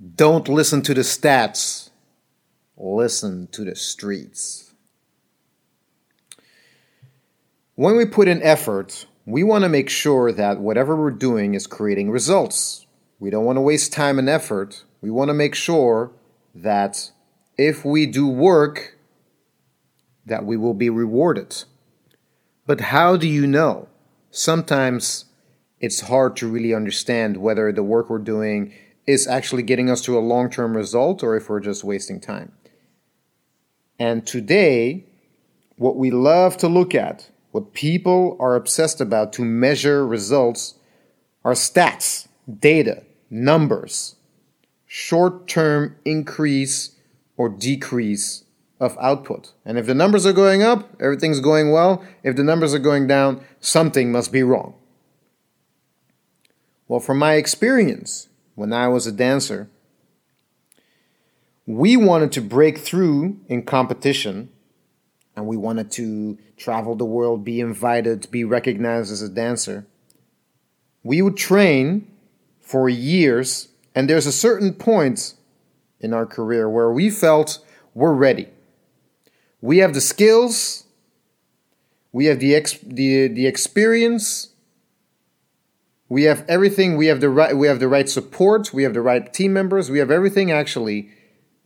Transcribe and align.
Don't 0.00 0.48
listen 0.48 0.80
to 0.82 0.94
the 0.94 1.02
stats, 1.02 1.90
listen 2.78 3.48
to 3.48 3.64
the 3.64 3.76
streets. 3.76 4.72
When 7.74 7.96
we 7.96 8.06
put 8.06 8.26
in 8.26 8.42
effort, 8.42 9.04
we 9.26 9.42
want 9.42 9.64
to 9.64 9.68
make 9.68 9.90
sure 9.90 10.32
that 10.32 10.58
whatever 10.58 10.96
we're 10.96 11.10
doing 11.10 11.52
is 11.52 11.66
creating 11.66 12.10
results. 12.10 12.86
We 13.18 13.28
don't 13.28 13.44
want 13.44 13.58
to 13.58 13.62
waste 13.62 13.92
time 13.92 14.18
and 14.18 14.28
effort. 14.28 14.84
We 15.02 15.10
want 15.10 15.28
to 15.28 15.34
make 15.34 15.54
sure 15.54 16.12
that 16.54 17.10
if 17.58 17.84
we 17.84 18.06
do 18.06 18.26
work, 18.26 18.96
that 20.24 20.46
we 20.46 20.56
will 20.56 20.74
be 20.74 20.88
rewarded. 20.88 21.64
But 22.66 22.80
how 22.80 23.18
do 23.18 23.28
you 23.28 23.46
know? 23.46 23.88
Sometimes 24.30 25.26
it's 25.78 26.00
hard 26.00 26.36
to 26.36 26.48
really 26.48 26.72
understand 26.72 27.36
whether 27.36 27.70
the 27.70 27.82
work 27.82 28.08
we're 28.08 28.18
doing 28.18 28.72
is 29.10 29.26
actually 29.26 29.62
getting 29.62 29.90
us 29.90 30.00
to 30.02 30.16
a 30.16 30.20
long 30.20 30.48
term 30.48 30.76
result 30.76 31.22
or 31.22 31.36
if 31.36 31.48
we're 31.48 31.60
just 31.60 31.82
wasting 31.82 32.20
time. 32.20 32.52
And 33.98 34.26
today, 34.26 35.04
what 35.76 35.96
we 35.96 36.10
love 36.10 36.56
to 36.58 36.68
look 36.68 36.94
at, 36.94 37.28
what 37.50 37.74
people 37.74 38.36
are 38.40 38.54
obsessed 38.54 39.00
about 39.00 39.32
to 39.34 39.44
measure 39.44 40.06
results, 40.06 40.74
are 41.44 41.52
stats, 41.52 42.28
data, 42.58 43.02
numbers, 43.28 44.16
short 44.86 45.48
term 45.48 45.96
increase 46.04 46.96
or 47.36 47.48
decrease 47.48 48.44
of 48.78 48.96
output. 49.00 49.52
And 49.64 49.78
if 49.78 49.86
the 49.86 49.94
numbers 49.94 50.24
are 50.24 50.32
going 50.32 50.62
up, 50.62 50.88
everything's 51.00 51.40
going 51.40 51.70
well. 51.70 52.02
If 52.22 52.36
the 52.36 52.44
numbers 52.44 52.72
are 52.74 52.78
going 52.78 53.06
down, 53.06 53.44
something 53.60 54.10
must 54.10 54.32
be 54.32 54.42
wrong. 54.42 54.74
Well, 56.88 57.00
from 57.00 57.18
my 57.18 57.34
experience, 57.34 58.29
when 58.60 58.74
I 58.74 58.88
was 58.88 59.06
a 59.06 59.12
dancer, 59.12 59.70
we 61.64 61.96
wanted 61.96 62.30
to 62.32 62.42
break 62.42 62.76
through 62.76 63.40
in 63.48 63.62
competition 63.62 64.50
and 65.34 65.46
we 65.46 65.56
wanted 65.56 65.90
to 65.92 66.36
travel 66.58 66.94
the 66.94 67.06
world, 67.06 67.42
be 67.42 67.58
invited, 67.58 68.30
be 68.30 68.44
recognized 68.44 69.10
as 69.10 69.22
a 69.22 69.30
dancer. 69.30 69.86
We 71.02 71.22
would 71.22 71.38
train 71.38 72.06
for 72.60 72.86
years, 72.90 73.68
and 73.94 74.10
there's 74.10 74.26
a 74.26 74.32
certain 74.46 74.74
point 74.74 75.32
in 75.98 76.12
our 76.12 76.26
career 76.26 76.68
where 76.68 76.92
we 76.92 77.08
felt 77.08 77.64
we're 77.94 78.12
ready. 78.12 78.50
We 79.62 79.78
have 79.78 79.94
the 79.94 80.02
skills, 80.02 80.84
we 82.12 82.26
have 82.26 82.40
the, 82.40 82.62
the, 82.82 83.28
the 83.28 83.46
experience, 83.46 84.49
we 86.10 86.24
have 86.24 86.44
everything 86.48 86.96
we 86.96 87.06
have 87.06 87.20
the 87.20 87.30
right 87.30 87.56
we 87.56 87.66
have 87.68 87.80
the 87.80 87.88
right 87.88 88.08
support 88.08 88.74
we 88.74 88.82
have 88.82 88.92
the 88.92 89.00
right 89.00 89.32
team 89.32 89.54
members 89.54 89.90
we 89.90 89.98
have 89.98 90.10
everything 90.10 90.50
actually 90.50 91.08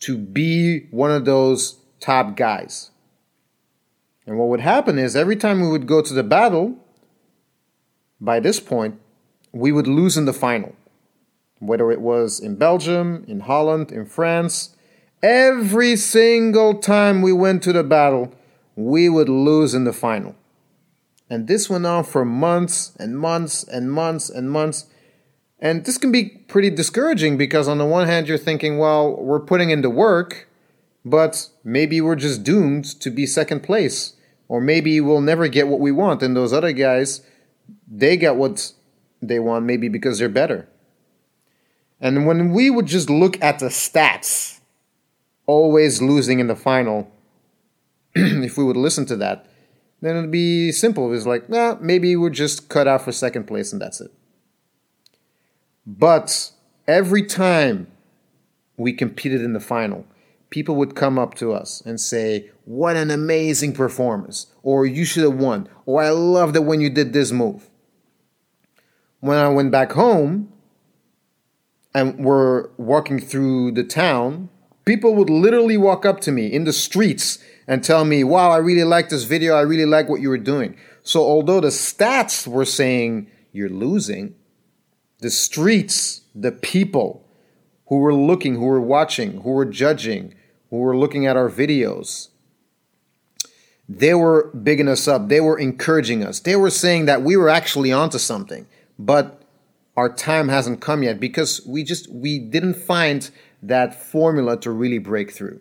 to 0.00 0.16
be 0.16 0.86
one 0.90 1.10
of 1.10 1.24
those 1.24 1.78
top 2.00 2.36
guys. 2.36 2.92
And 4.24 4.38
what 4.38 4.48
would 4.48 4.60
happen 4.60 4.98
is 4.98 5.16
every 5.16 5.36
time 5.36 5.60
we 5.60 5.68
would 5.68 5.88
go 5.88 6.00
to 6.00 6.14
the 6.14 6.22
battle 6.22 6.76
by 8.20 8.40
this 8.40 8.60
point 8.60 9.00
we 9.52 9.72
would 9.72 9.88
lose 9.88 10.16
in 10.16 10.24
the 10.24 10.32
final. 10.32 10.74
Whether 11.58 11.90
it 11.90 12.00
was 12.00 12.38
in 12.38 12.54
belgium 12.54 13.24
in 13.26 13.40
holland 13.40 13.90
in 13.90 14.06
france 14.06 14.76
every 15.24 15.96
single 15.96 16.78
time 16.78 17.20
we 17.20 17.32
went 17.32 17.64
to 17.64 17.72
the 17.72 17.82
battle 17.82 18.32
we 18.76 19.08
would 19.08 19.28
lose 19.28 19.74
in 19.74 19.82
the 19.82 19.92
final 19.92 20.36
and 21.30 21.46
this 21.46 21.68
went 21.68 21.86
on 21.86 22.04
for 22.04 22.24
months 22.24 22.92
and 22.98 23.18
months 23.18 23.62
and 23.62 23.92
months 23.92 24.30
and 24.30 24.50
months. 24.50 24.86
And 25.60 25.84
this 25.84 25.98
can 25.98 26.12
be 26.12 26.28
pretty 26.48 26.70
discouraging 26.70 27.36
because, 27.36 27.68
on 27.68 27.78
the 27.78 27.84
one 27.84 28.06
hand, 28.06 28.28
you're 28.28 28.38
thinking, 28.38 28.78
well, 28.78 29.16
we're 29.16 29.40
putting 29.40 29.70
in 29.70 29.82
the 29.82 29.90
work, 29.90 30.48
but 31.04 31.48
maybe 31.64 32.00
we're 32.00 32.16
just 32.16 32.44
doomed 32.44 32.84
to 33.00 33.10
be 33.10 33.26
second 33.26 33.62
place. 33.62 34.14
Or 34.46 34.60
maybe 34.60 35.00
we'll 35.00 35.20
never 35.20 35.48
get 35.48 35.68
what 35.68 35.80
we 35.80 35.92
want. 35.92 36.22
And 36.22 36.34
those 36.34 36.52
other 36.52 36.72
guys, 36.72 37.22
they 37.86 38.16
get 38.16 38.36
what 38.36 38.72
they 39.20 39.38
want, 39.38 39.66
maybe 39.66 39.88
because 39.88 40.18
they're 40.18 40.28
better. 40.28 40.68
And 42.00 42.26
when 42.26 42.52
we 42.52 42.70
would 42.70 42.86
just 42.86 43.10
look 43.10 43.42
at 43.42 43.58
the 43.58 43.66
stats, 43.66 44.60
always 45.46 46.00
losing 46.00 46.38
in 46.38 46.46
the 46.46 46.56
final, 46.56 47.10
if 48.14 48.56
we 48.56 48.64
would 48.64 48.76
listen 48.76 49.04
to 49.06 49.16
that, 49.16 49.46
then 50.00 50.16
it'd 50.16 50.30
be 50.30 50.72
simple. 50.72 51.12
It's 51.12 51.26
like, 51.26 51.48
nah, 51.48 51.76
maybe 51.80 52.14
we're 52.16 52.30
just 52.30 52.68
cut 52.68 52.86
out 52.86 53.02
for 53.02 53.12
second 53.12 53.44
place 53.46 53.72
and 53.72 53.82
that's 53.82 54.00
it. 54.00 54.12
But 55.86 56.52
every 56.86 57.24
time 57.24 57.88
we 58.76 58.92
competed 58.92 59.42
in 59.42 59.54
the 59.54 59.60
final, 59.60 60.06
people 60.50 60.76
would 60.76 60.94
come 60.94 61.18
up 61.18 61.34
to 61.34 61.52
us 61.52 61.82
and 61.84 62.00
say, 62.00 62.50
What 62.64 62.96
an 62.96 63.10
amazing 63.10 63.72
performance! 63.72 64.46
Or 64.62 64.86
you 64.86 65.04
should 65.04 65.24
have 65.24 65.34
won. 65.34 65.68
Or 65.86 66.02
I 66.02 66.10
loved 66.10 66.56
it 66.56 66.64
when 66.64 66.80
you 66.80 66.90
did 66.90 67.12
this 67.12 67.32
move. 67.32 67.68
When 69.20 69.38
I 69.38 69.48
went 69.48 69.72
back 69.72 69.92
home 69.92 70.52
and 71.94 72.24
we're 72.24 72.68
walking 72.76 73.18
through 73.18 73.72
the 73.72 73.84
town, 73.84 74.50
people 74.88 75.14
would 75.14 75.28
literally 75.28 75.76
walk 75.76 76.06
up 76.06 76.18
to 76.18 76.32
me 76.32 76.46
in 76.46 76.64
the 76.64 76.72
streets 76.72 77.38
and 77.66 77.84
tell 77.84 78.06
me, 78.06 78.24
wow, 78.24 78.50
I 78.50 78.56
really 78.56 78.84
like 78.84 79.10
this 79.10 79.24
video. 79.24 79.54
I 79.54 79.60
really 79.60 79.84
like 79.84 80.08
what 80.08 80.22
you 80.22 80.30
were 80.30 80.38
doing. 80.38 80.78
So, 81.02 81.20
although 81.20 81.60
the 81.60 81.68
stats 81.68 82.46
were 82.46 82.64
saying 82.64 83.30
you're 83.52 83.68
losing, 83.68 84.34
the 85.18 85.28
streets, 85.28 86.22
the 86.34 86.52
people 86.52 87.28
who 87.88 87.98
were 87.98 88.14
looking, 88.14 88.54
who 88.54 88.64
were 88.64 88.80
watching, 88.80 89.42
who 89.42 89.50
were 89.50 89.66
judging, 89.66 90.34
who 90.70 90.78
were 90.78 90.96
looking 90.96 91.26
at 91.26 91.36
our 91.36 91.50
videos, 91.50 92.28
they 93.90 94.14
were 94.14 94.50
bigging 94.54 94.88
us 94.88 95.06
up. 95.06 95.28
They 95.28 95.42
were 95.42 95.58
encouraging 95.58 96.24
us. 96.24 96.40
They 96.40 96.56
were 96.56 96.70
saying 96.70 97.04
that 97.04 97.20
we 97.20 97.36
were 97.36 97.50
actually 97.50 97.92
onto 97.92 98.16
something, 98.18 98.66
but 98.98 99.42
our 99.98 100.08
time 100.08 100.48
hasn't 100.48 100.80
come 100.80 101.02
yet 101.02 101.20
because 101.20 101.60
we 101.66 101.84
just 101.84 102.10
we 102.10 102.38
didn't 102.38 102.74
find 102.74 103.30
that 103.62 103.94
formula 103.94 104.58
to 104.60 104.70
really 104.70 104.98
break 104.98 105.32
through. 105.32 105.60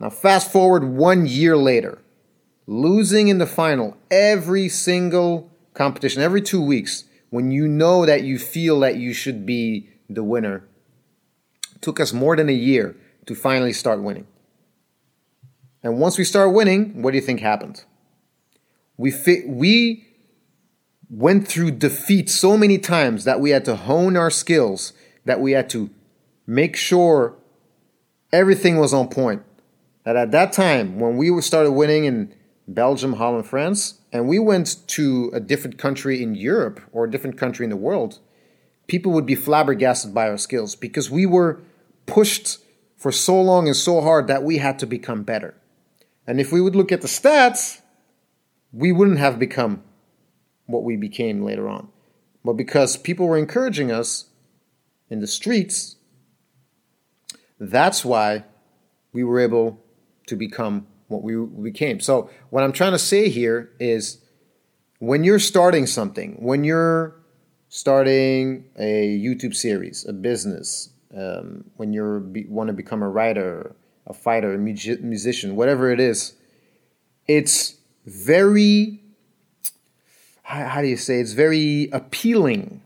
Now, 0.00 0.10
fast 0.10 0.50
forward 0.50 0.84
one 0.84 1.26
year 1.26 1.56
later, 1.56 1.98
losing 2.66 3.28
in 3.28 3.38
the 3.38 3.46
final 3.46 3.96
every 4.10 4.68
single 4.68 5.50
competition, 5.74 6.22
every 6.22 6.42
two 6.42 6.62
weeks, 6.62 7.04
when 7.30 7.50
you 7.50 7.68
know 7.68 8.06
that 8.06 8.22
you 8.22 8.38
feel 8.38 8.80
that 8.80 8.96
you 8.96 9.12
should 9.12 9.44
be 9.44 9.88
the 10.08 10.22
winner, 10.22 10.64
took 11.80 12.00
us 12.00 12.12
more 12.12 12.36
than 12.36 12.48
a 12.48 12.52
year 12.52 12.96
to 13.26 13.34
finally 13.34 13.72
start 13.72 14.02
winning. 14.02 14.26
And 15.82 15.98
once 15.98 16.18
we 16.18 16.24
start 16.24 16.52
winning, 16.52 17.02
what 17.02 17.12
do 17.12 17.16
you 17.16 17.22
think 17.22 17.40
happened? 17.40 17.84
We 18.96 19.10
fit, 19.10 19.48
we 19.48 20.06
went 21.08 21.46
through 21.46 21.72
defeat 21.72 22.28
so 22.28 22.56
many 22.56 22.78
times 22.78 23.24
that 23.24 23.40
we 23.40 23.50
had 23.50 23.64
to 23.66 23.76
hone 23.76 24.16
our 24.16 24.30
skills, 24.30 24.92
that 25.24 25.40
we 25.40 25.52
had 25.52 25.70
to 25.70 25.90
make 26.48 26.74
sure 26.74 27.36
everything 28.32 28.78
was 28.78 28.94
on 28.94 29.06
point 29.08 29.42
that 30.04 30.16
at 30.16 30.32
that 30.32 30.50
time, 30.50 30.98
when 30.98 31.18
we 31.18 31.40
started 31.42 31.72
winning 31.72 32.06
in 32.06 32.34
Belgium, 32.66 33.12
Holland, 33.12 33.46
France, 33.46 34.00
and 34.10 34.26
we 34.26 34.38
went 34.38 34.76
to 34.88 35.30
a 35.34 35.40
different 35.40 35.76
country 35.76 36.22
in 36.22 36.34
Europe 36.34 36.80
or 36.90 37.04
a 37.04 37.10
different 37.10 37.36
country 37.36 37.64
in 37.64 37.70
the 37.70 37.76
world, 37.76 38.18
people 38.86 39.12
would 39.12 39.26
be 39.26 39.34
flabbergasted 39.34 40.14
by 40.14 40.26
our 40.26 40.38
skills 40.38 40.74
because 40.74 41.10
we 41.10 41.26
were 41.26 41.60
pushed 42.06 42.58
for 42.96 43.12
so 43.12 43.40
long 43.40 43.66
and 43.66 43.76
so 43.76 44.00
hard 44.00 44.26
that 44.26 44.42
we 44.42 44.56
had 44.56 44.78
to 44.78 44.86
become 44.86 45.22
better. 45.22 45.54
And 46.26 46.40
if 46.40 46.50
we 46.50 46.62
would 46.62 46.74
look 46.74 46.90
at 46.90 47.02
the 47.02 47.08
stats, 47.08 47.82
we 48.72 48.90
wouldn't 48.90 49.18
have 49.18 49.38
become 49.38 49.82
what 50.64 50.82
we 50.82 50.96
became 50.96 51.42
later 51.42 51.68
on. 51.68 51.88
But 52.42 52.54
because 52.54 52.96
people 52.96 53.28
were 53.28 53.36
encouraging 53.36 53.92
us 53.92 54.30
in 55.10 55.20
the 55.20 55.26
streets, 55.26 55.96
that's 57.58 58.04
why 58.04 58.44
we 59.12 59.24
were 59.24 59.40
able 59.40 59.82
to 60.26 60.36
become 60.36 60.86
what 61.08 61.22
we 61.22 61.36
became. 61.62 62.00
So, 62.00 62.30
what 62.50 62.62
I'm 62.62 62.72
trying 62.72 62.92
to 62.92 62.98
say 62.98 63.28
here 63.28 63.70
is 63.80 64.18
when 64.98 65.24
you're 65.24 65.38
starting 65.38 65.86
something, 65.86 66.36
when 66.38 66.64
you're 66.64 67.16
starting 67.68 68.64
a 68.78 69.18
YouTube 69.18 69.54
series, 69.54 70.06
a 70.06 70.12
business, 70.12 70.90
um, 71.16 71.64
when 71.76 71.92
you 71.92 72.46
want 72.48 72.68
to 72.68 72.72
become 72.72 73.02
a 73.02 73.08
writer, 73.08 73.74
a 74.06 74.12
fighter, 74.12 74.54
a 74.54 74.58
mu- 74.58 74.98
musician, 75.00 75.56
whatever 75.56 75.90
it 75.90 76.00
is, 76.00 76.34
it's 77.26 77.76
very, 78.06 79.00
how, 80.42 80.66
how 80.66 80.82
do 80.82 80.88
you 80.88 80.96
say, 80.96 81.20
it's 81.20 81.32
very 81.32 81.88
appealing 81.92 82.82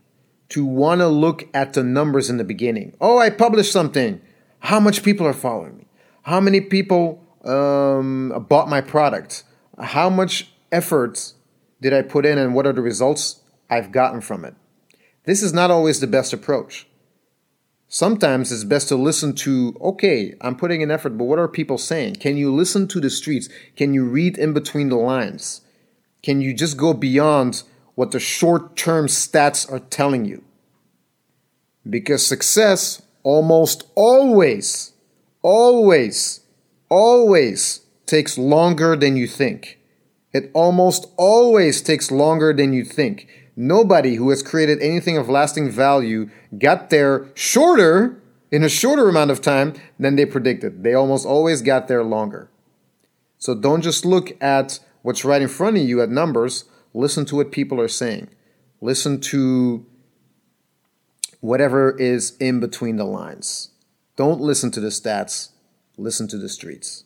to 0.49 0.65
want 0.65 0.99
to 1.01 1.07
look 1.07 1.47
at 1.53 1.73
the 1.73 1.83
numbers 1.83 2.29
in 2.29 2.37
the 2.37 2.43
beginning. 2.43 2.95
Oh, 3.01 3.17
I 3.17 3.29
published 3.29 3.71
something. 3.71 4.21
How 4.63 4.79
much 4.79 5.03
people 5.03 5.27
are 5.27 5.33
following 5.33 5.77
me? 5.77 5.85
How 6.23 6.39
many 6.39 6.61
people 6.61 7.21
um, 7.43 8.45
bought 8.47 8.69
my 8.69 8.79
product? 8.79 9.43
How 9.77 10.09
much 10.09 10.49
effort 10.71 11.33
did 11.81 11.93
I 11.93 12.01
put 12.01 12.25
in, 12.25 12.37
and 12.37 12.55
what 12.55 12.65
are 12.65 12.71
the 12.71 12.81
results 12.81 13.41
I've 13.69 13.91
gotten 13.91 14.21
from 14.21 14.45
it? 14.45 14.55
This 15.25 15.43
is 15.43 15.51
not 15.53 15.69
always 15.69 15.99
the 15.99 16.07
best 16.07 16.31
approach. 16.33 16.87
sometimes 17.93 18.51
it's 18.51 18.63
best 18.63 18.87
to 18.87 18.95
listen 18.95 19.35
to, 19.35 19.75
okay, 19.79 20.33
I'm 20.41 20.55
putting 20.55 20.81
in 20.81 20.89
effort, 20.89 21.15
but 21.15 21.25
what 21.25 21.37
are 21.37 21.47
people 21.47 21.77
saying? 21.77 22.15
Can 22.15 22.37
you 22.37 22.51
listen 22.51 22.87
to 22.87 22.99
the 22.99 23.11
streets? 23.11 23.49
Can 23.75 23.93
you 23.93 24.05
read 24.05 24.35
in 24.39 24.51
between 24.51 24.89
the 24.89 24.95
lines? 24.95 25.61
Can 26.23 26.41
you 26.41 26.55
just 26.55 26.75
go 26.75 26.95
beyond 26.95 27.61
what 27.93 28.09
the 28.09 28.19
short 28.19 28.75
term 28.75 29.05
stats 29.05 29.71
are 29.71 29.77
telling 29.79 30.25
you? 30.25 30.43
Because 31.87 32.25
success 32.25 33.03
almost 33.23 33.89
always, 33.95 34.93
always, 35.41 36.41
always 36.89 37.81
takes 38.05 38.37
longer 38.37 38.95
than 38.95 39.17
you 39.17 39.27
think. 39.27 39.79
It 40.33 40.51
almost 40.53 41.07
always 41.17 41.81
takes 41.81 42.11
longer 42.11 42.53
than 42.53 42.73
you 42.73 42.83
think. 42.83 43.27
Nobody 43.55 44.15
who 44.15 44.29
has 44.29 44.41
created 44.41 44.81
anything 44.81 45.17
of 45.17 45.29
lasting 45.29 45.69
value 45.69 46.29
got 46.57 46.89
there 46.89 47.27
shorter, 47.35 48.19
in 48.53 48.63
a 48.63 48.69
shorter 48.69 49.09
amount 49.09 49.31
of 49.31 49.41
time 49.41 49.73
than 49.97 50.15
they 50.15 50.27
predicted. 50.27 50.83
They 50.83 50.93
almost 50.93 51.25
always 51.25 51.63
got 51.63 51.87
there 51.87 52.03
longer. 52.03 52.51
So 53.39 53.55
don't 53.55 53.81
just 53.81 54.05
look 54.05 54.31
at 54.41 54.79
what's 55.01 55.25
right 55.25 55.41
in 55.41 55.47
front 55.47 55.77
of 55.77 55.83
you 55.83 56.01
at 56.01 56.09
numbers, 56.09 56.65
listen 56.93 57.25
to 57.25 57.35
what 57.35 57.51
people 57.51 57.81
are 57.81 57.87
saying. 57.87 58.29
Listen 58.79 59.19
to 59.21 59.85
whatever 61.43 61.91
is 61.99 62.37
in 62.37 62.61
between 62.61 62.95
the 62.95 63.03
lines. 63.03 63.69
Don't 64.15 64.39
listen 64.39 64.71
to 64.71 64.79
the 64.79 64.87
stats, 64.87 65.49
listen 65.97 66.25
to 66.29 66.37
the 66.37 66.47
streets. 66.47 67.03